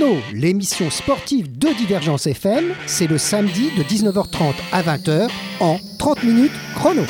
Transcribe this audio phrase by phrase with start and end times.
[0.00, 5.28] 30 minutes chrono, l'émission sportive de Divergence FM, c'est le samedi de 19h30 à 20h
[5.60, 7.02] en 30 minutes chrono.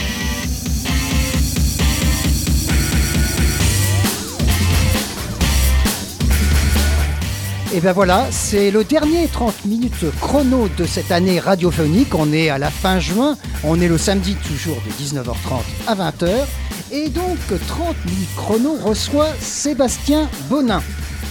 [7.73, 12.15] Et bien voilà, c'est le dernier 30 minutes chrono de cette année radiophonique.
[12.15, 16.47] On est à la fin juin, on est le samedi toujours de 19h30 à 20h.
[16.91, 17.39] Et donc
[17.69, 20.83] 30 minutes chrono reçoit Sébastien Bonin,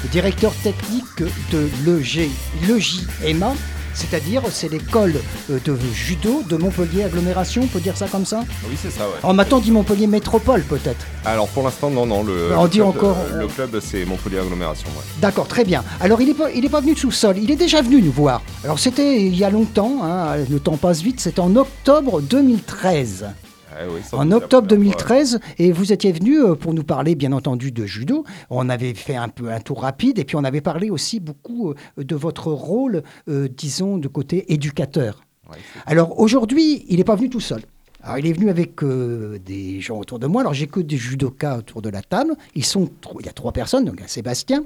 [0.08, 3.54] directeur technique de l'EJMA,
[3.94, 5.16] c'est-à-dire c'est l'école
[5.52, 8.44] euh, de judo de Montpellier Agglomération, on peut dire ça comme ça?
[8.70, 9.16] Oui, c'est ça, ouais.
[9.24, 11.06] On m'attend dit Montpellier Métropole peut-être.
[11.26, 12.24] Alors pour l'instant, non, non.
[12.24, 15.04] Le, On le dit club, encore- euh, Le club, c'est Montpellier Agglomération, ouais.
[15.20, 15.84] D'accord, très bien.
[16.00, 18.12] Alors, il n'est pas, il est pas venu sous sol, il est déjà venu nous
[18.12, 18.42] voir.
[18.64, 23.26] Alors, c'était il y a longtemps, hein, le temps passe vite, c'était en octobre 2013.
[23.88, 25.06] Oui, ça, En octobre première fois.
[25.06, 28.26] 2013, et vous étiez venu euh, pour nous parler, bien entendu, de judo.
[28.50, 31.72] On avait fait un peu un tour rapide, et puis on avait parlé aussi beaucoup
[31.72, 35.24] euh, de votre rôle, euh, disons, de côté éducateur.
[35.50, 37.62] Ouais, Alors aujourd'hui, il n'est pas venu tout seul.
[38.02, 40.42] Alors, il est venu avec euh, des gens autour de moi.
[40.42, 42.34] Alors, j'ai que des judokas autour de la table.
[42.56, 44.64] Ils sont, il y a trois personnes, donc il y a Sébastien.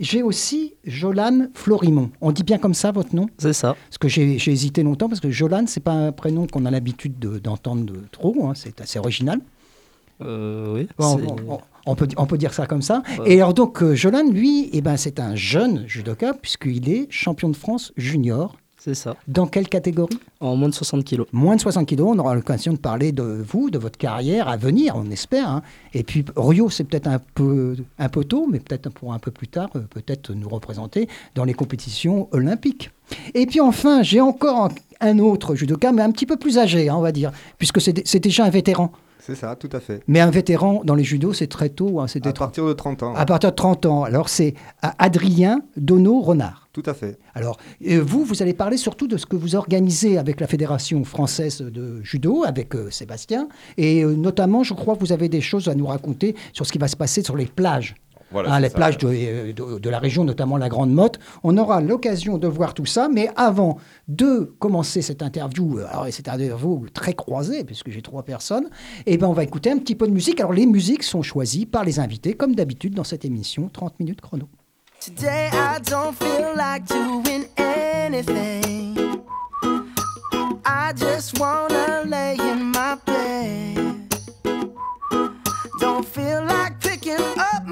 [0.00, 2.10] J'ai aussi Jolan Florimont.
[2.20, 3.26] On dit bien comme ça votre nom?
[3.38, 3.76] C'est ça.
[3.88, 7.18] Parce que j'ai hésité longtemps, parce que Jolan, c'est pas un prénom qu'on a l'habitude
[7.20, 8.46] de- d'entendre de trop.
[8.48, 8.52] hein.
[8.56, 9.38] C'est assez original.
[10.20, 10.88] Euh, oui.
[10.98, 13.02] Bon, on, on- on peut, on peut dire ça comme ça.
[13.26, 17.48] Et alors donc, euh, Jolan, lui, eh ben, c'est un jeune judoka, puisqu'il est champion
[17.48, 18.56] de France junior.
[18.84, 19.14] C'est ça.
[19.28, 20.18] Dans quelle catégorie?
[20.40, 21.28] En moins de 60 kilos.
[21.32, 24.56] Moins de 60 kilos, on aura l'occasion de parler de vous, de votre carrière à
[24.56, 25.48] venir, on espère.
[25.48, 25.62] hein.
[25.94, 29.30] Et puis Rio, c'est peut-être un peu, un peu tôt, mais peut-être pour un peu
[29.30, 32.90] plus tard, euh, peut-être nous représenter dans les compétitions olympiques.
[33.34, 36.96] Et puis enfin, j'ai encore un- autre judoka, mais un petit peu plus âgé, hein,
[36.96, 38.90] on va dire, puisque c'est déjà un vétéran.
[39.24, 40.02] C'est ça, tout à fait.
[40.08, 42.00] Mais un vétéran dans les judos, c'est très tôt.
[42.00, 43.14] hein, À partir de 30 ans.
[43.14, 44.02] à partir de 30 ans.
[44.02, 46.68] Alors c'est Adrien Dono-Renard.
[46.72, 47.18] Tout à fait.
[47.34, 51.04] Alors, euh, vous, vous allez parler surtout de ce que vous organisez avec la Fédération
[51.04, 53.46] française de judo, avec euh, Sébastien.
[53.76, 56.72] Et euh, notamment, je crois que vous avez des choses à nous raconter sur ce
[56.72, 57.94] qui va se passer sur les plages.
[58.32, 59.52] Voilà, Hein, les ça, plages ouais.
[59.56, 61.18] de, de- de la région, notamment la Grande Motte.
[61.42, 63.08] On aura l'occasion de voir tout ça.
[63.08, 63.78] Mais avant
[64.08, 68.68] de commencer cette interview, euh, alors cette interview très croisée, puisque j'ai trois personnes,
[69.06, 70.40] eh ben, on va écouter un petit peu de musique.
[70.40, 74.20] Alors, les musiques sont choisies par les invités, comme d'habitude dans cette émission 30 minutes
[74.20, 74.48] chrono.
[75.00, 78.96] Today I don't feel like doing anything.
[80.64, 83.78] I just wanna lay in my bed.
[85.80, 87.71] Don't feel like picking up my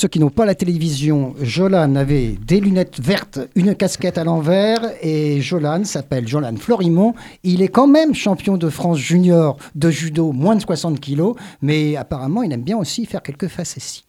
[0.00, 4.80] ceux qui n'ont pas la télévision, Jolan avait des lunettes vertes, une casquette à l'envers
[5.02, 7.12] et Jolan s'appelle Jolan Florimont.
[7.42, 11.96] Il est quand même champion de France junior de judo, moins de 60 kilos, mais
[11.96, 14.06] apparemment il aime bien aussi faire quelques facéties.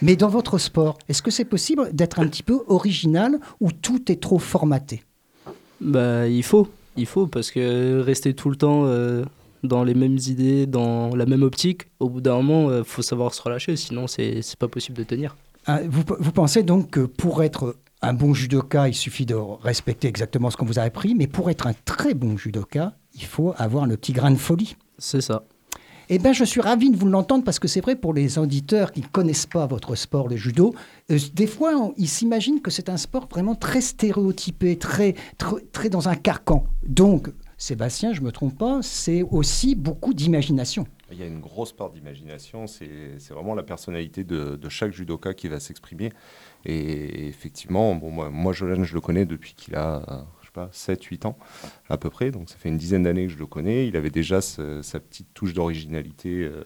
[0.00, 4.12] Mais dans votre sport, est-ce que c'est possible d'être un petit peu original ou tout
[4.12, 5.02] est trop formaté?
[5.80, 9.24] Bah, il faut, il faut, parce que rester tout le temps euh,
[9.62, 13.32] dans les mêmes idées, dans la même optique, au bout d'un moment, il faut savoir
[13.34, 15.36] se relâcher, sinon c'est pas possible de tenir.
[15.66, 20.08] Ah, vous, vous pensez donc que pour être un bon judoka, il suffit de respecter
[20.08, 23.54] exactement ce qu'on vous a appris, mais pour être un très bon judoka, il faut
[23.56, 24.76] avoir le petit grain de folie.
[24.98, 25.44] C'est ça.
[26.08, 28.90] Eh bien, je suis ravi de vous l'entendre parce que c'est vrai pour les auditeurs
[28.90, 30.74] qui ne connaissent pas votre sport, le judo,
[31.12, 35.60] euh, des fois, on- ils s'imaginent que c'est un sport vraiment très stéréotypé, très, très,
[35.70, 36.66] très dans un carcan.
[36.86, 37.30] Donc,
[37.66, 40.84] Sébastien, je ne me trompe pas, c'est aussi beaucoup d'imagination.
[41.12, 42.88] Il y a une grosse part d'imagination, c'est
[43.30, 46.10] vraiment la personnalité de, de chaque judoka qui va s'exprimer.
[46.64, 50.52] Et effectivement, bon, moi, moi, Jolan, je le connais depuis qu'il a, euh, je sais
[50.52, 51.38] pas, 7-8 ans
[51.88, 52.32] à peu près.
[52.32, 53.86] Donc ça fait une dizaine d'années que je le connais.
[53.86, 56.64] Il avait déjà ce- sa petite touche d'originalité euh,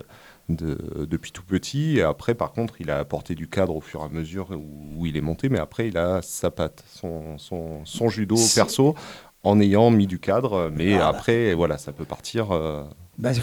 [0.48, 1.98] de- depuis tout petit.
[1.98, 5.00] Et après, par contre, il a apporté du cadre au fur et à mesure où,
[5.00, 5.48] où il est monté.
[5.50, 8.94] Mais après, il a sa patte, son, son, son judo perso
[9.42, 10.70] en ayant mis du cadre.
[10.74, 11.08] Mais Voilà.
[11.08, 12.48] après, voilà, ça peut partir.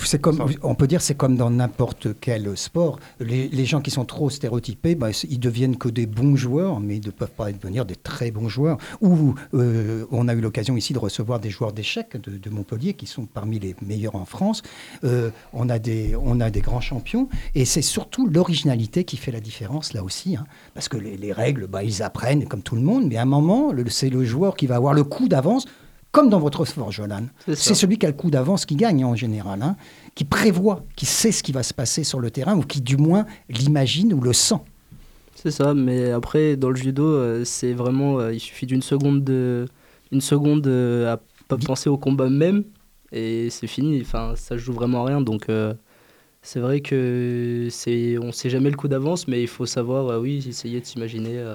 [0.05, 2.99] C'est comme, on peut dire c'est comme dans n'importe quel sport.
[3.19, 6.97] Les, les gens qui sont trop stéréotypés, ben, ils deviennent que des bons joueurs, mais
[6.97, 8.77] ils ne peuvent pas devenir des très bons joueurs.
[9.01, 12.93] Ou euh, on a eu l'occasion ici de recevoir des joueurs d'échecs de, de Montpellier
[12.93, 14.61] qui sont parmi les meilleurs en France.
[15.03, 19.31] Euh, on, a des, on a des grands champions et c'est surtout l'originalité qui fait
[19.31, 20.35] la différence là aussi.
[20.35, 20.45] hein.
[20.73, 23.25] parce que les, les règles, ben, ils apprennent comme tout le monde, mais à un
[23.25, 25.65] moment, c'est le joueur qui va avoir le coup d'avance.
[26.13, 27.23] Comme dans votre sport, Jolan.
[27.47, 29.75] C'est celui qui a le coup d'avance qui gagne en général, hein,
[30.13, 32.97] qui prévoit, qui sait ce qui va se passer sur le terrain ou qui du
[32.97, 34.61] moins l'imagine ou le sent.
[35.33, 38.19] C'est ça, mais après, dans le judo, euh, c'est vraiment.
[38.19, 39.67] euh, il suffit d'une seconde, de,
[40.11, 42.63] une seconde euh, à pas penser au combat même,
[43.11, 43.99] et c'est fini.
[44.01, 45.19] Enfin, ça joue vraiment à rien.
[45.19, 45.47] Donc,
[46.43, 50.45] c'est vrai que c'est, on sait jamais le coup d'avance, mais il faut savoir, oui,
[50.47, 51.53] essayer de s'imaginer.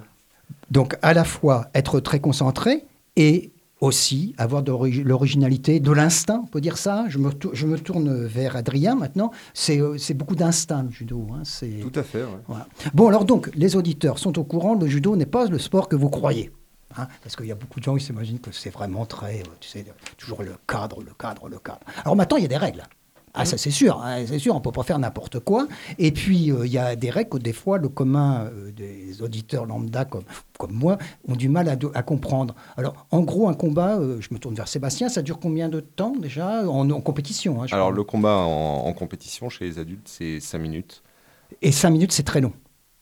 [0.70, 2.84] Donc à la fois être très concentré
[3.16, 7.04] et aussi avoir de l'ori- l'originalité, de l'instinct, on peut dire ça.
[7.08, 9.30] Je me, tou- je me tourne vers Adrien maintenant.
[9.54, 11.26] C'est euh, beaucoup d'instinct le judo.
[11.35, 11.42] hein,
[11.80, 12.28] Tout à fait, ouais.
[12.49, 12.66] Voilà.
[12.94, 15.97] Bon, alors donc, les auditeurs sont au courant, le judo n'est pas le sport que
[15.97, 16.50] vous croyez.
[16.97, 19.44] hein, parce qu'il y a beaucoup de gens qui s'imaginent que c'est vraiment très, euh,
[19.61, 19.85] tu sais,
[20.16, 21.80] toujours le cadre, le cadre, le cadre.
[22.04, 22.82] Alors maintenant, il y a des règles.
[23.38, 25.68] Ah, ça c'est sûr, hein, c'est sûr, on ne peut pas faire n'importe quoi.
[25.99, 29.23] Et puis, euh, il y a des règles que des fois, le commun euh, des
[29.23, 30.25] auditeurs lambda comme,
[30.59, 32.54] comme moi ont du mal à, comprendre.
[32.76, 35.78] Alors, en gros, un combat, euh, je me tourne vers Sébastien, ça dure combien de
[35.80, 40.09] temps déjà en, en compétition hein, Alors le combat en, en compétition chez les adultes,
[40.09, 41.02] c'est 5 minutes.
[41.62, 42.52] Et cinq minutes, c'est très long.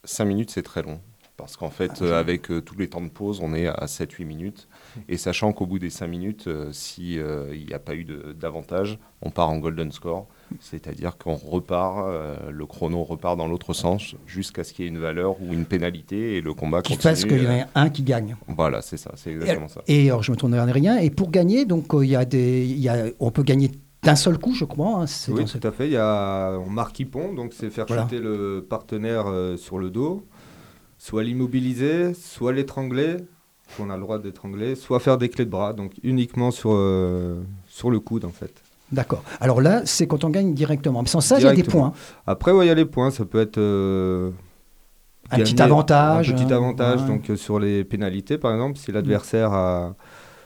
[0.04, 1.00] 5 minutes, c'est très long.
[1.36, 4.68] Parce qu'en fait, Ah, avec tous les temps de pause, on est à 7-8 minutes.
[5.08, 8.98] Et sachant qu'au bout des 5 minutes, euh, si euh, n'y a pas eu d'avantage,
[9.22, 10.26] on part en golden score.
[10.60, 14.90] C'est-à-dire qu'on repart, euh, le chrono repart dans l'autre sens jusqu'à ce qu'il y ait
[14.90, 17.14] une valeur ou une pénalité et le combat Qui continue.
[17.14, 18.36] fasse qu'il y en a un qui gagne.
[18.48, 19.82] Voilà, c'est ça, c'est Et, exactement ça.
[19.88, 20.98] et alors, je me tourne vers rien.
[20.98, 23.70] Et pour gagner, donc, euh, y a des, y a, on peut gagner
[24.02, 25.00] d'un seul coup, je crois.
[25.02, 25.86] hein, Oui, ce- tout à fait.
[25.86, 28.04] Il y a, on marque Ippon, donc c'est faire Voilà.
[28.04, 30.24] chuter le partenaire euh, sur le dos,
[30.96, 33.16] soit l'immobiliser, soit l'étrangler,
[33.76, 37.42] qu'on a le droit d'étrangler, soit faire des clés de bras, donc uniquement sur, euh,
[37.66, 38.52] sur le coude en fait.
[38.92, 39.24] D'accord.
[39.40, 41.02] Alors là, c'est quand on gagne directement.
[41.02, 41.92] Mais sans ça, il y a des points.
[42.26, 44.30] Après, ouais, il y a les points, ça peut être euh,
[45.30, 47.08] Un petit avantage, Un petit hein, avantage, ouais.
[47.08, 49.92] donc euh, sur les pénalités par exemple, si l'adversaire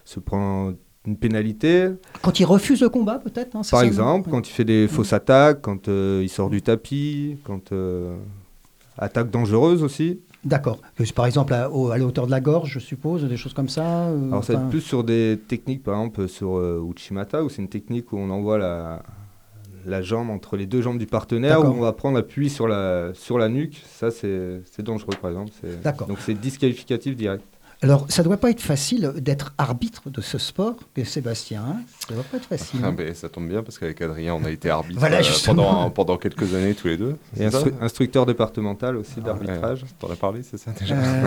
[0.05, 0.73] se prend
[1.07, 1.89] une pénalité,
[2.23, 3.57] Quand il refuse le combat, peut-être.
[3.57, 7.39] hein, Par exemple, quand il fait des fausses attaques, quand euh, il sort du tapis,
[7.45, 8.17] quand euh,
[8.99, 10.21] attaque dangereuse aussi.
[10.45, 10.81] D'accord.
[10.99, 13.53] C'est Par exemple, à, au- à la hauteur de la gorge, je suppose, des choses
[13.53, 14.07] comme ça.
[14.09, 17.49] euh, Alors ça va être plus sur des techniques, par exemple sur euh, Uchimata, où
[17.51, 19.03] c'est une technique où on envoie la,
[19.85, 23.11] la jambe entre les deux jambes du partenaire, où on va prendre appui sur la,
[23.15, 23.83] sur la nuque.
[23.87, 25.53] Ça, c'est dangereux, par exemple.
[25.85, 26.07] D'accord.
[26.09, 27.45] Donc c'est disqualificatif direct.
[27.83, 31.63] Alors, ça doit pas être facile d'être arbitre de ce sport, Sébastien.
[31.67, 32.81] hein ça doit pas être facile.
[32.83, 32.93] Ah, hein.
[32.93, 36.19] ben, ça tombe bien parce qu'avec Adrien, on a été arbitre Voilà, euh, pendant, pendant
[36.19, 37.17] quelques années tous les deux.
[37.39, 39.85] Et instru- instructeur départemental aussi d'arbitrage.
[39.85, 41.27] Ouais, T'en as parlé, c'est ça déjà Euh,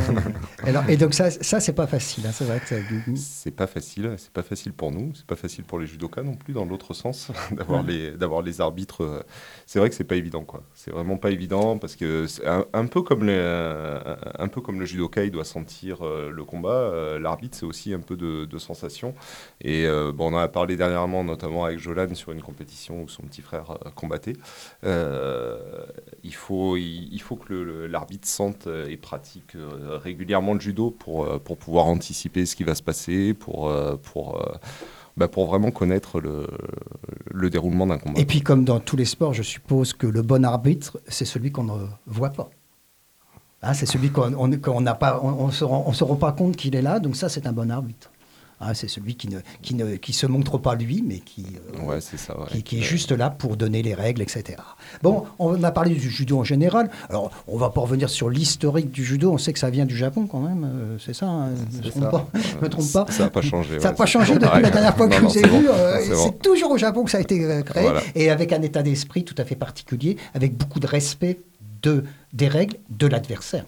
[0.64, 2.26] alors, et donc ça, ça c'est pas facile.
[2.28, 2.76] hein, c'est vrai que ça-
[3.16, 6.36] C'est pas facile, c'est pas facile pour nous, c'est pas facile pour les judokas non
[6.36, 9.04] plus dans l'autre sens d'avoir les d'avoir les arbitres.
[9.04, 9.24] euh,
[9.66, 10.62] C'est vrai que c'est pas évident quoi.
[10.76, 14.62] C'est vraiment pas évident parce que c'est un, un peu comme les, un, un peu
[14.62, 16.70] comme le judoka, il doit sentir euh, le combat.
[16.70, 19.14] euh, L'arbitre c'est aussi un peu de, de sensation.
[19.62, 23.24] Et euh, on en a parlé dernièrement notamment avec Jolan sur une compétition où son
[23.24, 24.38] petit frère euh, combattait.
[26.24, 27.54] Il faut il, faut que
[27.90, 29.56] l'arbitre sente et pratique
[30.04, 34.42] régulièrement le judo pour pour pouvoir anticiper ce qui va se passer, pour pour
[35.18, 38.20] bah, pour vraiment connaître le déroulement d'un combat.
[38.20, 41.52] Et puis, comme dans tous les sports, je suppose que le bon arbitre, c'est celui
[41.52, 42.50] qu'on ne voit pas.
[43.64, 46.32] Hein, c'est celui qu'on on- n'a pas, on, on se rend, on se rend pas
[46.34, 47.00] compte qu'il est là.
[47.00, 48.10] Donc ça, c'est un bon arbitre.
[48.66, 51.86] Hein, c'est celui qui ne, qui ne, qui se montre pas lui, mais qui, euh,
[51.86, 52.40] Ouais, c'est ça.
[52.40, 52.46] ouais.
[52.50, 54.58] qui, qui est juste là pour donner les règles, etc.
[55.02, 56.90] Bon, on a parlé du judo en général.
[57.10, 59.32] Alors, on va pas revenir sur l'historique du judo.
[59.34, 60.64] On sait que ça vient du Japon quand même.
[60.64, 61.50] euh, c'est ça, hein,
[61.82, 62.10] je me.
[62.34, 63.06] Je me trompe pas.
[63.10, 63.80] Ça n'a pas changé.
[63.80, 65.68] Ça n'a ouais, pas changé depuis la dernière fois que Non, je vous ai vu.
[65.70, 66.32] euh, c'est bon.
[66.32, 68.02] toujours au Japon que ça a été créé Voilà.
[68.16, 71.40] et avec un état d'esprit tout à fait particulier, avec beaucoup de respect
[71.84, 73.66] de, des règles de l'adversaire.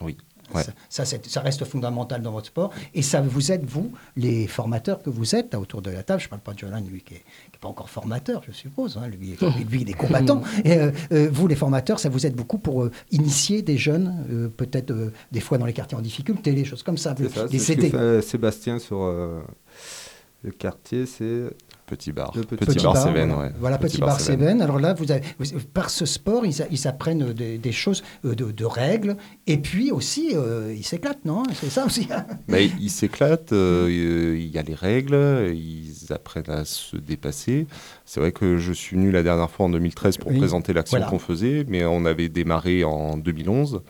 [0.00, 0.16] Oui.
[0.54, 0.62] Ouais.
[0.62, 2.72] Ça, ça, c'est- ça reste fondamental dans votre sport.
[2.94, 6.20] Et ça vous aide, vous, les formateurs que vous êtes là, autour de la table.
[6.20, 7.20] Je ne parle pas de Jolan, lui, qui n'est
[7.60, 8.96] pas encore formateur, je suppose.
[8.96, 9.08] hein.
[9.08, 9.36] Lui,
[9.70, 10.40] lui, il est combattant.
[10.64, 14.50] Et euh, euh, vous, les formateurs, ça vous aide beaucoup pour euh, initier des jeunes,
[14.56, 17.14] peut-être des fois dans les quartiers en difficulté, les choses comme ça.
[17.18, 17.90] C'est ça, les aider.
[17.90, 21.42] fait Sébastien sur le quartier, c'est
[21.88, 22.32] Petit bar.
[22.32, 23.48] Petit, petit bar, bar, Cévennes, voilà.
[23.48, 23.54] ouais.
[23.58, 24.60] Voilà, petit, bar Cévennes.
[24.60, 28.50] Alors là, vous avez, vous- par ce sport, ils, apprennent des, des choses euh, de,
[28.50, 29.16] de règles.
[29.46, 31.42] Et puis aussi, euh, ils s'éclatent, non?
[31.54, 32.06] C'est ça aussi.
[32.48, 37.66] Mais ils s'éclatent, euh, il y a les règles, ils apprennent à se dépasser.
[38.04, 40.98] C'est vrai que je suis venu la dernière fois en 2013 pour Oui, présenter l'action
[40.98, 41.10] voilà.
[41.10, 43.80] qu'on faisait, mais on avait démarré en 2011.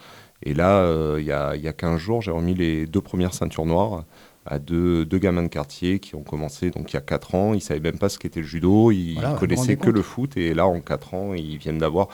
[0.45, 3.01] Et là, euh, il y, a, il y a 15 jours, j'ai remis les deux
[3.01, 4.05] premières ceintures noires
[4.49, 7.53] à deux, deux gamins de quartier qui ont commencé donc il y a 4 ans.
[7.53, 10.37] Ils ne savaient même pas ce qu'était le judo, ils Voilà, connaissaient que le foot.
[10.37, 12.09] Et là, en 4 ans, ils viennent d'avoir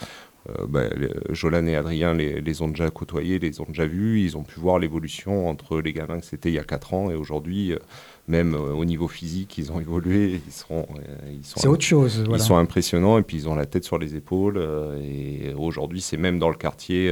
[0.49, 0.83] euh, bah,
[1.29, 4.59] Jolan et Adrien les, les ont déjà côtoyés, les ont déjà vus, ils ont pu
[4.59, 7.79] voir l'évolution entre les gamins que c'était il y a 4 ans et aujourd'hui, euh,
[8.27, 10.85] même euh, au niveau physique, ils ont évolué, ils, sont,
[11.41, 12.23] C'est autre chose.
[12.29, 14.61] ils sont impressionnants et puis ils ont la tête sur les épaules.
[15.01, 17.11] et aujourd'hui, c'est même dans le quartier,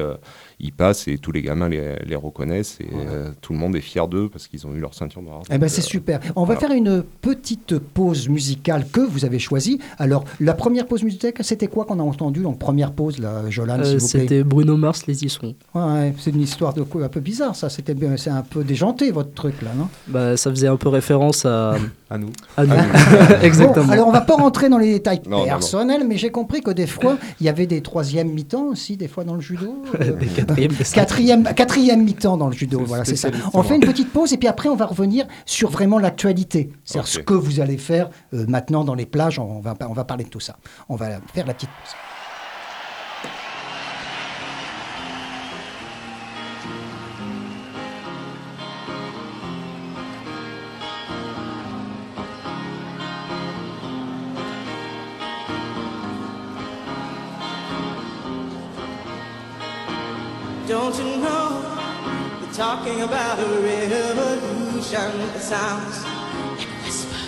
[0.60, 3.82] ils passent et tous les gamins les, les reconnaissent et euh, tout le monde est
[3.82, 5.42] fier d'eux parce qu'ils ont eu leur ceinture noire.
[5.52, 6.20] Eh ben, c'est euh, super.
[6.36, 9.80] On va faire une petite pause musicale que vous avez choisie.
[9.98, 13.80] Alors, la première pause musicale, c'était quoi qu'on a entendu Donc, première pause, là, Jolan,
[13.80, 14.20] Euh, s'il vous plaît?
[14.22, 15.56] C'était Bruno Mars, les Isons.
[15.74, 17.70] Ouais, c'est une histoire de quoi un peu bizarre, ça.
[17.70, 19.88] C'était bien, c'est un peu déjanté, votre truc, là, non?
[20.08, 21.76] Bah, ça faisait un peu référence à,
[22.10, 22.32] à nous.
[22.58, 22.74] à nous.
[23.42, 23.92] Exactement.
[23.92, 25.46] alors, on va pas rentrer dans les détails Non, non, non.
[25.46, 29.08] personnels, mais j'ai compris que des fois, il y avait des troisième mi-temps aussi, des
[29.08, 29.84] fois dans le judo.
[30.02, 30.12] euh,
[30.53, 30.53] Des.
[30.94, 33.30] Quatrième, quatrième mi-temps dans le judo, voilà, c'est ça.
[33.54, 37.08] On fait une petite pause et puis après on va revenir sur vraiment l'actualité, c'est-à-dire
[37.08, 39.40] ce que vous allez faire euh, maintenant dans les plages.
[39.40, 40.58] On va, on va parler de tout ça.
[40.90, 42.13] On va faire la petite pause.
[62.76, 66.04] Talking about a revolution that sounds
[66.58, 67.22] like a whisper?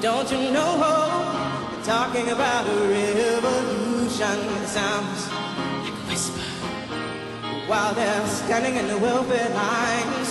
[0.00, 5.20] Don't you know they're talking about a revolution that sounds
[5.82, 6.46] like a whisper?
[7.66, 10.28] While they're standing in the welfare lines,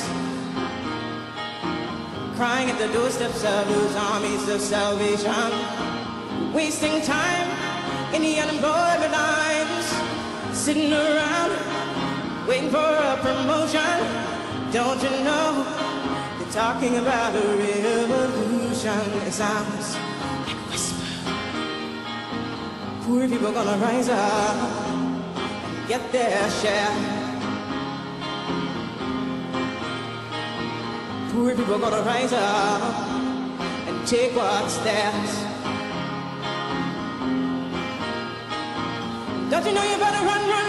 [2.38, 5.52] crying at the doorsteps of those armies of salvation,
[6.54, 7.50] wasting time
[8.16, 9.88] in the unemployment lines,
[10.58, 11.69] sitting around
[12.50, 13.96] waiting for a promotion.
[14.72, 15.64] Don't you know
[16.40, 19.02] they're talking about a revolution?
[19.28, 21.06] It sounds like a whisper.
[23.04, 26.96] Poor people gonna rise up and get their share.
[31.32, 32.82] Poor people gonna rise up
[33.88, 35.34] and take what's theirs.
[39.52, 40.69] Don't you know you better run, run,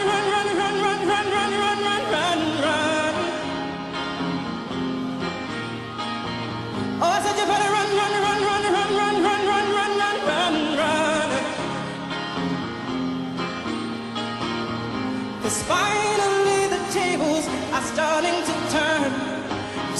[15.70, 17.44] finally the tables
[17.76, 19.10] are starting to turn.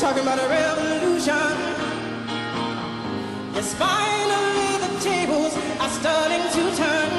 [0.03, 1.53] Talking about a revolution.
[3.55, 7.11] Yes, finally the tables are starting to turn.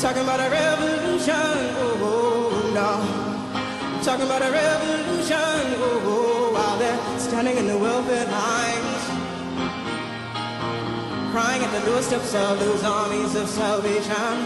[0.00, 1.56] Talking about a revolution.
[1.82, 2.92] Oh, oh no.
[4.02, 5.60] Talking about a revolution.
[5.86, 9.02] Oh, oh, while they're standing in the welfare lines.
[11.32, 14.36] Crying at the doorsteps of those armies of salvation.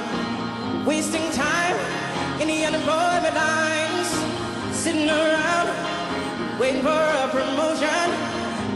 [0.84, 2.01] Wasting time
[2.42, 4.08] in the unemployment lines.
[4.74, 5.68] Sitting around
[6.58, 8.06] waiting for a promotion.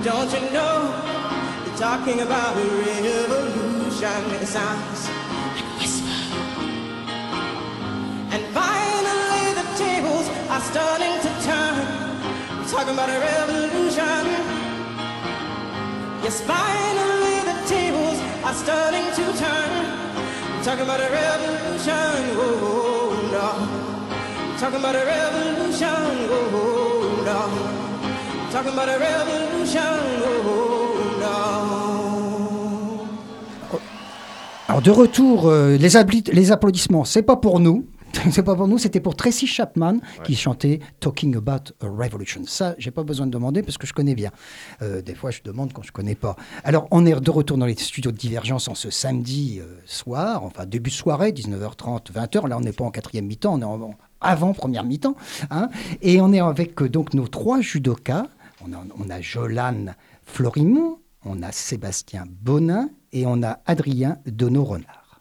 [0.05, 0.77] Don't you know?
[1.65, 4.23] They're talking about a revolution.
[4.39, 5.09] It sounds
[5.55, 6.17] like a whisper.
[8.35, 11.77] And finally, the tables are starting to turn.
[12.59, 14.25] We're Talking about a revolution.
[16.23, 19.71] Yes, finally, the tables are starting to turn.
[20.53, 22.37] We're Talking about a revolution.
[22.37, 22.96] No.
[24.59, 25.87] Talking about a revolution.
[26.31, 27.41] Oh, no.
[28.51, 29.81] Talking about a revolution.
[30.25, 31.77] Oh, no.
[34.69, 35.91] Alors de retour, euh, les,
[36.33, 37.87] les applaudissements, c'est pas pour nous.
[38.31, 42.43] C'est pas pour nous, c'était pour Tracy Chapman qui chantait Talking About a Revolution.
[42.47, 44.31] Ça, j'ai pas besoin de demander parce que je connais bien.
[44.81, 46.35] Euh, des fois, je demande quand je connais pas.
[46.65, 50.45] Alors, on est de retour dans les studios de Divergence en ce samedi euh, soir,
[50.45, 52.49] enfin début de soirée, 19h30, 20h.
[52.49, 55.17] Là, on n'est pas en quatrième mi-temps, on est en, avant première mi-temps.
[55.50, 55.69] hein.
[56.02, 58.26] Et on est avec euh, donc nos trois judokas.
[58.65, 59.87] On a, on Jolan
[60.25, 65.21] Florimont, on a Sébastien Bonin et on a Adrien Donneau-Renard.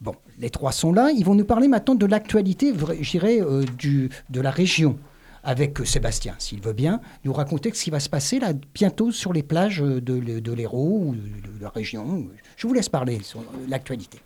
[0.00, 1.10] Bon, les trois sont là.
[1.10, 4.98] Ils vont nous parler maintenant de l'actualité, dirais, euh, de la région.
[5.42, 9.12] Avec euh, Sébastien, s'il veut bien, nous raconter ce qui va se passer là bientôt
[9.12, 12.26] sur les plages euh, de, de l'Hérault ou de, la région.
[12.56, 14.18] Je vous laisse parler sur l'actualité.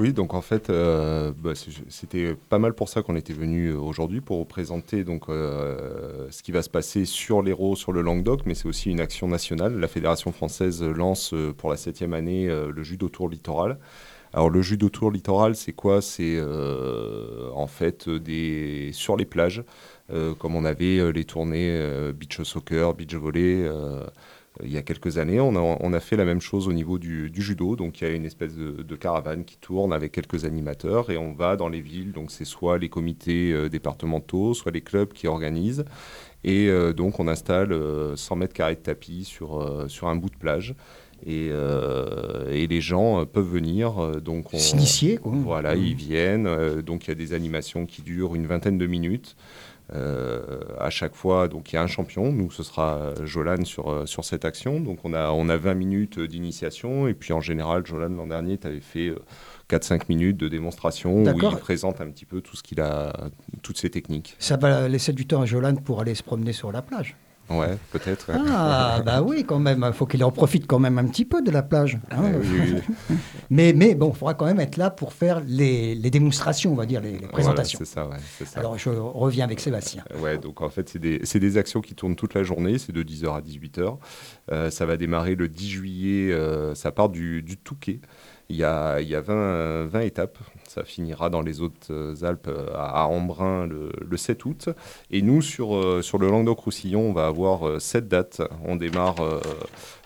[0.00, 1.52] Oui, donc en fait, euh, bah,
[1.88, 6.26] c'était pas mal pour ça qu'on était venu euh, aujourd'hui pour vous présenter donc euh,
[6.32, 9.28] ce qui va se passer sur l'Hérault, sur le Languedoc, mais c'est aussi une action
[9.28, 9.78] nationale.
[9.78, 13.78] La fédération française lance pour la septième année le judo tour littoral.
[14.32, 16.02] Alors le judo tour littoral, c'est quoi?
[16.02, 16.40] C'est
[17.54, 19.62] en fait des sur les plages,
[20.40, 23.68] comme on avait les tournées beach soccer, beach volley.
[24.60, 26.72] Euh, il y a quelques années, on a, on a fait la même chose au
[26.72, 27.76] niveau du, du judo.
[27.76, 31.16] Donc, il y a une espèce de, de caravane qui tourne avec quelques animateurs et
[31.18, 32.12] on va dans les villes.
[32.12, 35.84] Donc, c'est soit les comités euh, départementaux, soit les clubs qui organisent.
[36.44, 40.16] Et euh, donc, on installe euh, 100 mètres carrés de tapis sur, euh, sur un
[40.16, 40.74] bout de plage.
[41.26, 43.98] Et, euh, et les gens euh, peuvent venir.
[44.02, 45.32] euh, donc on, S'initier, quoi.
[45.34, 46.46] Voilà, ils viennent.
[46.46, 49.36] euh, donc, il y a des animations qui durent une vingtaine de minutes.
[49.92, 52.32] Euh, à chaque fois, donc il y a un champion.
[52.32, 54.80] Nous, ce sera euh, Jolan sur, euh, sur cette action.
[54.80, 57.06] Donc on a, on a 20 minutes d'initiation.
[57.06, 59.18] Et puis en général, Jolan, l'an dernier, tu avais fait euh,
[59.70, 63.12] 4-5 minutes de démonstration où il présente un petit peu tout ce qu'il a,
[63.62, 64.36] toutes ses techniques.
[64.38, 67.16] Ça va laisser du temps à Jolan pour aller se promener sur la plage.
[67.50, 68.30] Ouais, peut-être.
[68.32, 69.84] Ah, bah oui, quand même.
[69.86, 71.98] Il faut qu'il en profite quand même un petit peu de la plage.
[72.10, 72.22] hein.
[72.22, 72.72] Ouais, oui,
[73.10, 73.16] oui.
[73.50, 76.74] Mais, mais bon, il faudra quand même être là pour faire les, les démonstrations, on
[76.74, 77.78] va dire, les, les Voilà, présentations.
[77.78, 78.58] c'est ça, ouais, ça.
[78.58, 80.02] Alors, je reviens avec Sébastien.
[80.20, 82.92] Ouais, donc en fait, c'est des, c'est des actions qui tournent toute la journée, c'est
[82.92, 83.98] de 10h à 18h.
[84.50, 88.00] Euh, ça va démarrer le 10 juillet, euh, ça part du, du Touquet.
[88.50, 90.38] Il y a, il y a 20, euh, 20 étapes.
[90.68, 94.68] Ça finira dans les Hautes-Alpes euh, à, à Embrun le, le 7 août.
[95.10, 98.42] Et nous, sur, euh, sur le Languedoc-Roussillon, on va avoir euh, 7 dates.
[98.66, 99.40] On démarre euh,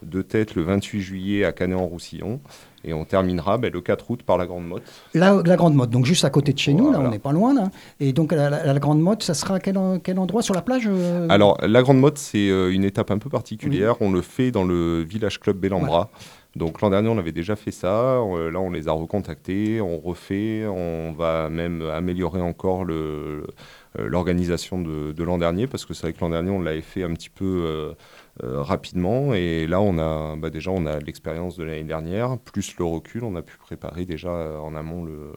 [0.03, 2.41] de tête le 28 juillet à Canet-en-Roussillon.
[2.85, 4.85] Et on terminera ben, le 4 août par la Grande Motte.
[5.15, 7.33] La, la Grande Motte, donc juste à côté de chez nous, là, on n'est pas
[7.33, 7.53] loin.
[7.53, 7.71] Là.
[7.99, 10.43] Et donc, la, la- la Grande Motte, ça sera à quel, en- quel endroit?
[10.43, 11.27] Sur la plage euh?
[11.29, 13.97] Alors, la Grande Motte, c'est euh, une étape un peu particulière.
[14.01, 16.11] On le fait dans le Village Club Bellambra.
[16.57, 18.17] Donc, l'an dernier, on avait déjà fait ça.
[18.21, 19.81] Euh, là, on les a recontactés.
[19.81, 20.67] On refait.
[20.67, 23.47] On va même améliorer encore euh,
[23.97, 25.67] l'organisation de, l'an dernier.
[25.67, 27.95] Parce que c'est vrai que l'an dernier, on l'avait fait un petit peu
[28.43, 29.35] euh, rapidement.
[29.35, 33.25] Et là, on a, bah, déjà, on a l'expérience de l'année dernière, plus le recul.
[33.25, 34.31] On a pu préparer déjà
[34.61, 35.33] en amont le,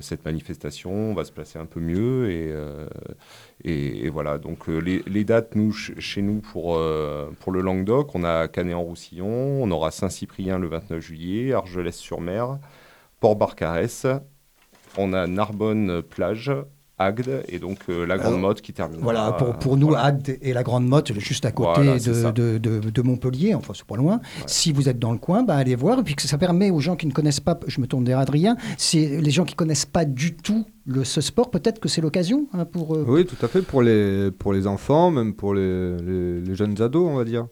[0.00, 0.92] cette manifestation.
[0.92, 2.30] On va se placer un peu mieux.
[2.30, 2.48] Et.
[2.52, 2.86] euh,
[4.10, 8.24] voilà, donc euh, les, dates, nous, ch- chez nous, pour, euh, pour le Languedoc, on
[8.24, 9.26] a Canet-en-Roussillon,
[9.62, 12.58] on aura Saint-Cyprien le 29 juillet, Argelès-sur-Mer,
[13.20, 14.06] Port-Barcarès,
[14.98, 16.52] on a Narbonne-Plage,
[17.04, 19.00] Agde, et donc euh, la Grande Motte qui termine.
[19.00, 22.58] Voilà, pour, pour nous, Agde et la Grande Motte, juste à côté Voilà, de, de,
[22.58, 24.20] de- de Montpellier, enfin c'est pas loin.
[24.46, 25.98] Si vous êtes dans le coin, bah, allez voir.
[26.00, 28.18] Et puis que ça permet aux gens qui ne connaissent pas, je me tourne vers
[28.18, 32.00] Adrien, c'est les gens qui connaissent pas du tout le, ce sport, peut-être que c'est
[32.00, 32.96] l'occasion hein, pour...
[32.96, 36.54] euh, Oui, tout à fait, pour les, pour les enfants, même pour les, les- les
[36.54, 37.46] jeunes ados, on va dire.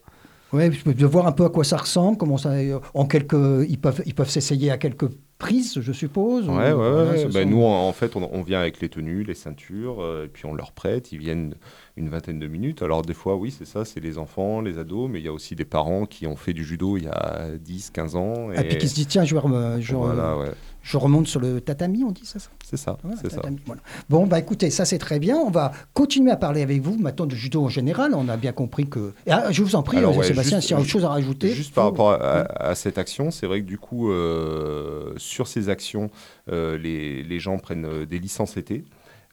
[0.52, 3.34] Ouais, de voir un peu à quoi ça ressemble, comment ça, euh, en quelques,
[3.68, 5.06] ils peuvent, ils peuvent s'essayer à quelques
[5.38, 7.24] prise, je suppose ou- Ouais, ouais, ouais.
[7.32, 10.28] Ben, sont- nous, en fait, on, on vient avec les tenues, les ceintures, euh, et
[10.28, 11.12] puis on leur prête.
[11.12, 11.54] Ils viennent
[11.96, 12.82] une vingtaine de minutes.
[12.82, 15.32] Alors, des fois, oui, c'est ça, c'est les enfants, les ados, mais il y a
[15.32, 18.52] aussi des parents qui ont fait du judo il y a 10, 15 ans.
[18.52, 20.50] Et puis qui se dit, tiens, je, vais rem- je, voilà, ouais.
[20.82, 23.42] Je remonte sur le tatami, on dit ça, ça C'est ça, Voilà, c'est ça.
[23.66, 23.80] voilà.
[24.08, 25.36] Bon, bah écoutez, ça c'est très bien.
[25.36, 28.12] On va continuer à parler avec vous maintenant de judo en général.
[28.14, 29.12] On a bien compris que.
[29.28, 31.50] Ah, je vous en prie, Alors, ouais, Sébastien, s'il y a autre chose à rajouter.
[31.50, 35.48] Juste par rapport à, à- à cette action, c'est vrai que du coup, euh, sur
[35.48, 36.10] ces actions,
[36.50, 38.84] euh, les, les gens prennent euh, des licences été.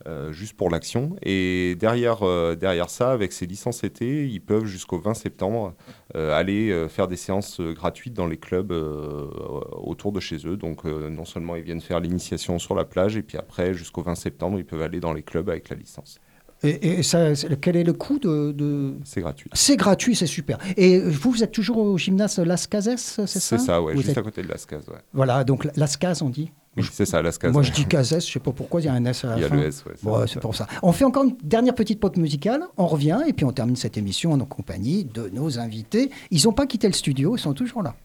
[0.08, 1.16] Euh, juste pour l'action.
[1.22, 5.76] Et derrière, euh, derrière ça, avec ces licences été, ils peuvent jusqu'au 20 septembre
[6.16, 8.72] euh, aller faire des séances gratuites dans les clubs
[9.72, 10.58] autour de chez eux.
[10.58, 14.16] Donc non seulement ils viennent faire l'initiation sur la plage, et puis après, jusqu'au 20
[14.16, 16.20] septembre, ils peuvent aller dans les clubs avec la licence.
[16.64, 18.52] Et, et ça, quel est le coût de.
[18.52, 19.48] de- C'est gratuit.
[19.54, 20.58] C'est gratuit, c'est super.
[20.76, 24.00] Et vous, vous êtes toujours au gymnase Las Cases, c'est ça C'est ça, ouais, Vous
[24.02, 24.88] juste êtes- à côté de Las Cases.
[24.88, 24.96] Ouais.
[25.14, 26.52] Voilà, donc Las Cases, on dit.
[26.78, 27.38] Oui, c'est ça, Las.
[27.44, 29.38] Moi, je dis Cases, je sais pas pourquoi, il y a un S à la
[29.38, 29.56] Il y a fin.
[29.56, 29.94] le S, ouais.
[30.04, 30.68] Bon, c'est pour ça.
[30.84, 33.98] On fait encore une dernière petite pause musicale, on revient et puis on termine cette
[33.98, 36.12] émission en compagnie de nos invités.
[36.32, 37.96] Ils n'ont pas quitté le studio, ils sont toujours là.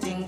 [0.00, 0.19] Tình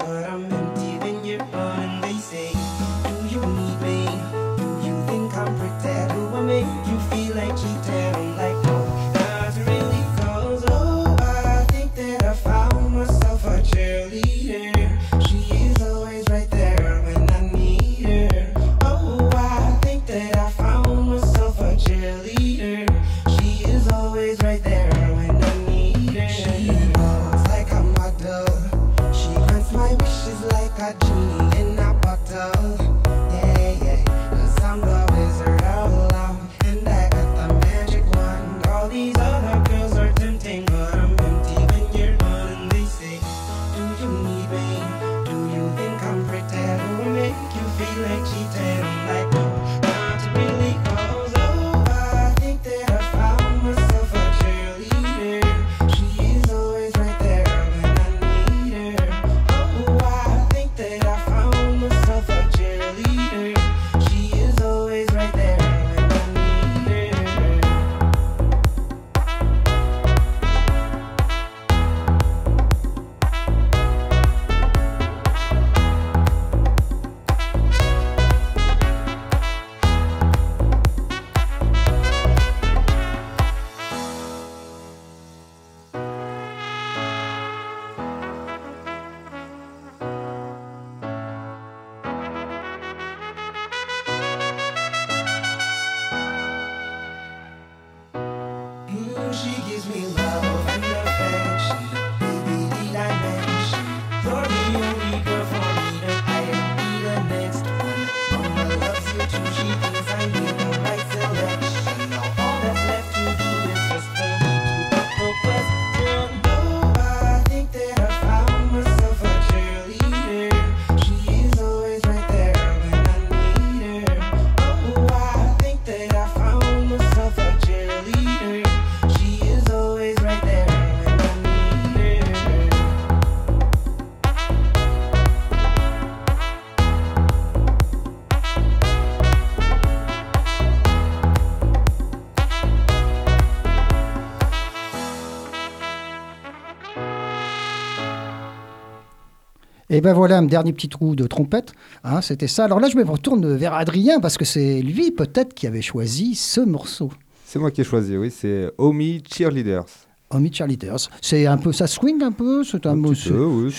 [150.03, 151.73] ben voilà un dernier petit trou de trompette.
[152.05, 152.65] Hein, C'était ça.
[152.65, 156.35] Alors là, je me retourne vers Adrien parce que c'est lui peut-être qui avait choisi
[156.35, 157.11] ce morceau.
[157.47, 159.85] C'est moi qui ai choisi, oui, c'est Omi Cheerleaders.
[160.31, 161.09] Omi Cheerleaders.
[161.21, 162.65] C'est un peu, ça swing un peu.
[162.65, 163.73] C'est un, Un petit peu, oui,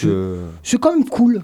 [0.64, 1.42] c'est- quand même cool.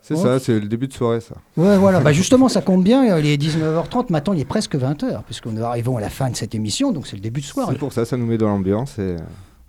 [0.00, 0.22] c'est Oh.
[0.22, 1.34] ça, c'est le début de soirée, ça.
[1.56, 1.98] Ouais, voilà.
[2.04, 3.18] Bah justement, ça compte bien.
[3.18, 4.10] Il est 19h30.
[4.10, 6.92] Maintenant, il est presque 20h puisqu'on est arrivons à la fin de cette émission.
[6.92, 7.68] Donc c'est le début de soir.
[7.70, 9.16] C'est pour ça, ça nous met dans l'ambiance et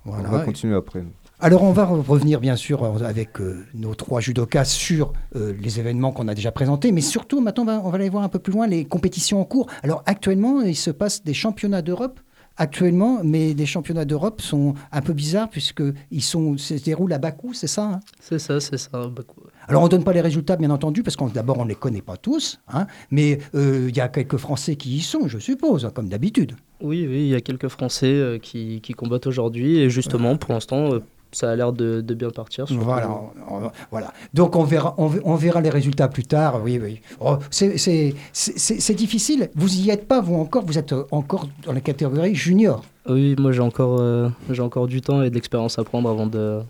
[0.04, 0.28] Voilà.
[0.28, 1.00] on va continuer après.
[1.00, 1.10] nous.
[1.44, 5.78] Alors on va re- revenir bien sûr avec euh, nos trois judokas sur euh, les
[5.78, 8.30] événements qu'on a déjà présentés, mais surtout maintenant on va, on va aller voir un
[8.30, 9.66] peu plus loin les compétitions en cours.
[9.82, 12.18] Alors actuellement il se passe des championnats d'Europe
[12.56, 17.18] actuellement, mais des championnats d'Europe sont un peu bizarres puisque ils sont se déroulent à
[17.18, 18.00] Bakou, c'est ça hein?
[18.20, 19.06] C'est ça, c'est ça.
[19.08, 19.42] Bakou.
[19.68, 21.74] Alors on ne donne pas les résultats, bien entendu, parce qu'on d'abord on ne les
[21.74, 25.38] connaît pas tous, hein, mais euh, il y a quelques Français qui y sont, je
[25.38, 26.52] suppose, hein, comme d'habitude.
[26.80, 30.52] Oui, oui, il y a quelques Français euh, qui, qui combattent aujourd'hui et justement, pour
[30.54, 31.00] l'instant, euh,
[31.34, 32.66] ça a l'air de, de bien partir.
[32.70, 34.12] Voilà, on- on- voilà.
[34.32, 36.60] Donc on verra, on, ve- on verra les résultats plus tard.
[36.62, 37.00] Oui, oui.
[37.20, 39.50] Oh, c'est- difficile.
[39.54, 40.64] Vous y êtes pas, vous encore?
[40.64, 42.84] Vous êtes euh, encore dans la catégorie junior.
[43.08, 46.26] Oui, moi j'ai encore, euh, j'ai encore du temps et de l'expérience à prendre avant
[46.26, 46.60] de,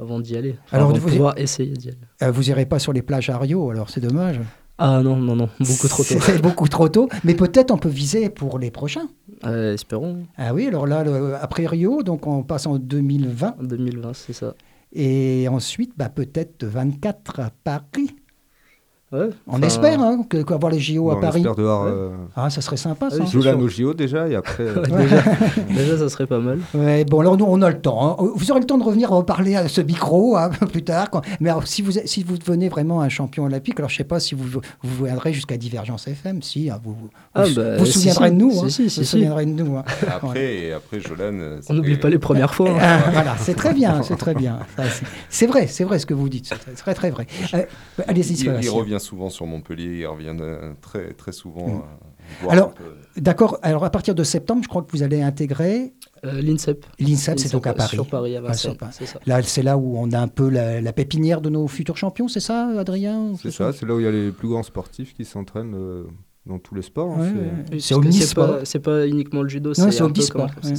[0.00, 0.56] avant d'y aller.
[0.66, 1.98] Enfin, Alors, avant de vous- pouvoir essayer d'y aller.
[2.22, 4.40] Euh, vous irez pas sur les plages à Rio, alors c'est dommage.
[4.76, 6.16] Ah non, non, non, beaucoup trop tôt.
[6.20, 7.08] C'est beaucoup trop tôt.
[7.22, 9.08] Mais peut-être on peut viser pour les prochains.
[9.46, 13.54] Euh, espérons, Ah oui, alors là, le- après Rio, donc on passe en 2020.
[13.62, 14.54] 2020, c'est ça.
[14.92, 18.16] Et ensuite, bah, peut-être 24 à Paris.
[19.12, 21.40] Ouais, On enfin, espère hein, que, qu'avoir les JO Bon, à on Paris.
[21.46, 21.64] espère Ouais.
[21.90, 23.18] euh, Ah, ça serait sympa, ça.
[23.32, 24.64] Oui, au JO déjà et après.
[24.66, 25.22] euh, déjà,
[25.68, 26.58] déjà, ça serait pas mal.
[26.74, 28.16] Ouais, bon, alors nous, on a le temps.
[28.18, 28.30] hein.
[28.34, 31.10] Vous aurez le temps de revenir reparler à ce micro hein, plus tard.
[31.10, 33.94] quand- Mais alors, si vous, êtes- si vous devenez vraiment un champion olympique, alors je
[33.94, 36.42] ne sais pas si vous, vous viendrez jusqu'à Divergence FM.
[36.42, 38.34] Si, hein, vous vous, Ah, vous bah, vous si, souviendrez si.
[38.34, 38.50] de nous.
[38.50, 38.68] Si, hein.
[38.68, 39.10] si, vous si, vous si.
[39.10, 39.76] souviendrez de nous.
[39.76, 39.84] hein.
[40.12, 41.34] Après, et après Jolan.
[41.34, 42.70] euh, On n'oublie pas les premières fois.
[42.70, 42.78] hein.
[42.80, 44.58] Ah, voilà, c'est très bien, c'est très bien.
[44.76, 47.26] Ça, c'est- C'est vrai, c'est vrai ce que vous dites, c'est très, très, vrai.
[47.54, 47.62] Euh,
[48.08, 51.68] Allez-y, Il, revient souvent sur Montpellier, il revient euh, très, très souvent.
[51.68, 51.72] Mm.
[51.72, 51.80] euh,
[52.42, 52.74] voir Alors,
[53.16, 55.92] D'accord, alors à partir de septembre, je crois que vous allez intégrer
[56.24, 56.84] Euh, L'INSEP.
[56.98, 57.94] l'INSEP, c'est donc à Paris.
[57.96, 59.20] Sur Paris, à Ah, Vincennes, ça.
[59.26, 62.28] Là, c'est là où on a un peu la, la pépinière de nos futurs champions,
[62.28, 63.34] c'est ça, Adrien?
[63.40, 66.04] C'est ça, c'est là où il y a les plus grands sportifs qui s'entraînent euh,
[66.46, 67.12] dans tous les sports.
[67.18, 67.32] hein, Ouais,
[67.72, 68.46] c'est- C'est omnisport.
[68.58, 70.54] pas- C'est pas uniquement le judo, c'est peu omnisport.
[70.54, 70.74] comme-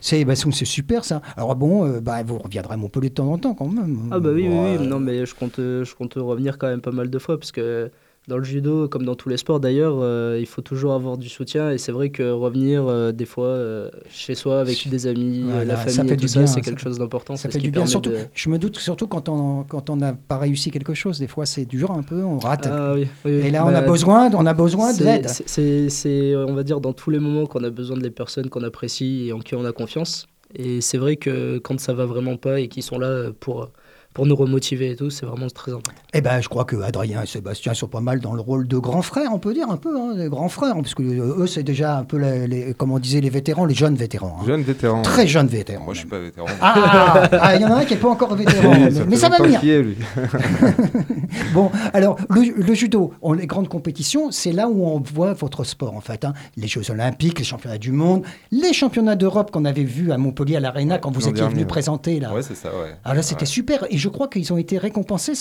[0.00, 1.22] c'est bah, c'est- c'est super ça.
[1.36, 4.08] Alors bon, euh, bah, vous reviendrez à Montpellier de temps en temps quand même.
[4.10, 4.76] Ah bah oui, oui, Ouais.
[4.78, 7.38] oui, non mais je compte, euh, je compte revenir quand même pas mal de fois
[7.38, 7.90] parce que
[8.30, 11.28] dans le judo, comme dans tous les sports d'ailleurs, euh, il faut toujours avoir du
[11.28, 15.42] soutien et c'est vrai que revenir euh, des fois euh, chez soi avec des amis,
[15.44, 17.36] Voilà, la ça famille fait et du tout bien, ça, c'est ça quelque chose d'important.
[17.36, 18.10] Ça fait du bien, surtout.
[18.10, 21.26] de- Je me doute surtout quand on quand on n'a pas réussi quelque chose, des
[21.26, 22.66] fois c'est dur un peu, on rate.
[22.70, 25.28] Ah oui, oui, Et là, bah, on a besoin, on a besoin c'est- d'aide.
[25.28, 28.10] c'est- C'est, c'est, on va dire, dans tous les moments qu'on a besoin de les
[28.10, 30.26] personnes qu'on apprécie et en qui on a confiance.
[30.54, 33.68] Et c'est vrai que quand ça va vraiment pas et qu'ils sont là pour,
[34.12, 35.92] pour nous remotiver et tout, c'est vraiment très important.
[36.12, 38.76] Eh ben, je crois que Adrien et Sébastien sont pas mal dans le rôle de
[38.76, 41.46] grands frères, on peut dire un peu, hein, des grands frères, parce que euh, eux
[41.46, 44.44] c'est déjà un peu les, les- comme on disait les vétérans, les jeunes vétérans, hein.
[44.46, 45.02] Jeune vétéran.
[45.02, 45.84] très jeunes vétérans.
[45.84, 46.46] Moi, je suis pas vétéran.
[46.60, 49.16] Ah, ah, il y en a un qui n'est pas encore vétéran, mais, Ça mais
[49.16, 49.62] ça va venir.
[49.64, 49.96] est, lui.
[51.54, 55.64] Bon, alors le, le judo, on, les grandes compétitions, c'est là où on voit votre
[55.64, 56.24] sport en fait.
[56.24, 56.32] hein.
[56.56, 60.56] Les Jeux Olympiques, les championnats du monde, les championnats d'Europe qu'on avait vus à Montpellier
[60.56, 61.64] à l'Arena quand vous étiez venu ouais.
[61.66, 62.32] présenter là.
[62.34, 62.94] Ouais, c'est ça, ouais.
[63.04, 63.46] Alors là, c'était Ouais.
[63.46, 65.34] super et je crois qu'ils ont été récompensés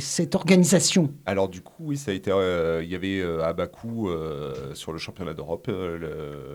[0.00, 1.12] cette organisation.
[1.26, 2.30] Alors du coup, oui, ça a été.
[2.30, 5.70] euh, il y avait euh, à Bakou euh, sur le championnat d'Europe,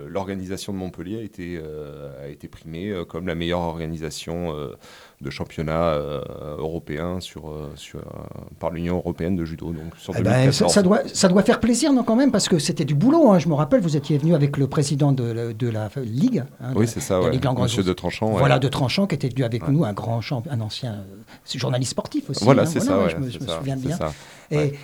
[0.07, 1.61] l'organisation de Montpellier a été
[2.21, 4.53] a été primée comme la meilleure organisation
[5.21, 6.21] de championnat euh,
[6.57, 8.03] européen sur, euh, sur euh,
[8.59, 9.67] par l'Union européenne de judo.
[9.67, 10.73] Donc sur Eh ben, ça, 2014.
[10.73, 13.31] ça doit, ça doit faire plaisir, non, quand même, parce que c'était du boulot.
[13.31, 13.39] hein.
[13.39, 16.43] Je me rappelle, vous étiez venu avec le président de, la- de la Ligue.
[16.59, 17.31] hein, Oui, de- c'est ça, la ouais.
[17.31, 17.71] Ligue Langrenus.
[17.71, 18.31] Monsieur de Tranchant.
[18.31, 18.39] ouais.
[18.39, 19.71] Voilà, de Tranchant, qui était venu avec Ouais.
[19.73, 22.43] nous, un grand champ, un ancien euh, journaliste sportif aussi.
[22.43, 23.15] Voilà, hein, c'est voilà, ça.
[23.15, 23.97] Je me, je c'est me ça, souviens bien.
[23.97, 24.11] ça.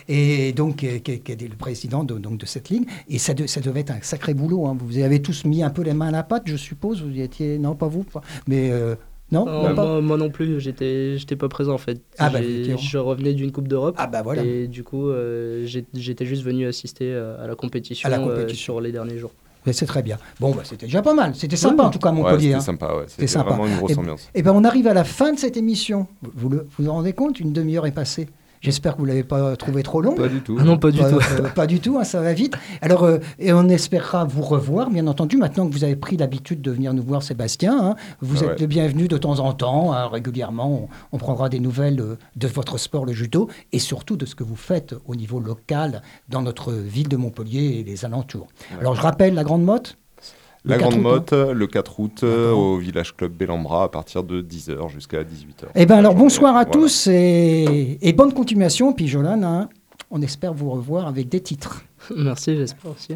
[0.07, 2.87] Et, donc, qui, était le président de, donc, de cette ligue.
[3.09, 4.67] Et ça, de- ça devait être un sacré boulot.
[4.67, 4.77] hein.
[4.79, 7.01] Vous avez tous mis un peu les mains à la pâte, je suppose.
[7.01, 7.57] Vous y étiez.
[7.57, 8.03] Non, pas vous.
[8.03, 8.69] pas- Mais.
[8.71, 8.95] euh,
[9.31, 12.01] non, Non, non, pas- moi, moi non plus, j'étais, j'étais pas présent en fait.
[12.17, 13.95] Ah bah, je revenais d'une Coupe d'Europe.
[13.97, 14.43] Ah, bah voilà.
[14.43, 18.25] Et du coup, euh, j'étais juste venu assister euh, à la compétition, À la euh,
[18.25, 18.73] compétition.
[18.73, 19.31] sur les derniers jours.
[19.65, 20.17] Mais C'est très bien.
[20.39, 21.35] Bon, bah, c'était déjà pas mal.
[21.35, 22.41] C'était sympa, en tout cas, à Ouais, Montpellier.
[22.43, 22.59] c'était hein.
[22.61, 23.03] sympa, ouais.
[23.07, 23.49] C'était sympa.
[23.49, 24.29] vraiment une grosse Et- ambiance.
[24.33, 26.07] Eh ben, on arrive à la fin de cette émission.
[26.21, 28.29] Vous vous, le- vous vous rendez compte Une demi-heure est passée.
[28.67, 30.13] J'espère que vous ne l'avez pas trouvé trop long.
[30.15, 30.57] Pas du tout.
[30.59, 31.19] Ah non, pas du Pas- tout.
[31.39, 32.53] euh, pas du tout, hein, ça va vite.
[32.81, 36.61] Alors, euh, et on espérera vous revoir, bien entendu, maintenant que vous avez pris l'habitude
[36.61, 37.77] de venir nous voir, Sébastien.
[37.81, 37.95] hein.
[38.21, 38.55] vous Ah êtes ouais.
[38.59, 40.89] le bienvenu de temps en temps, hein, régulièrement.
[41.11, 44.35] On, on prendra des nouvelles euh, de votre sport, le judo, et surtout de ce
[44.35, 48.47] que vous faites au niveau local dans notre ville de Montpellier et les alentours.
[48.79, 49.97] Alors, je rappelle la Grande Motte
[50.67, 51.45] La 4 Grande août, hein.
[51.45, 55.65] Motte, le 4 août, euh, au Village Club Bellambra, à partir de 10h jusqu'à 18h.
[55.75, 56.71] Eh bien, alors, bonsoir à Voilà.
[56.71, 58.93] tous et, et bonne continuation.
[58.93, 59.69] Puis, Jolan, hein,
[60.11, 61.83] on espère vous revoir avec des titres.
[62.15, 63.15] Merci, j'espère aussi.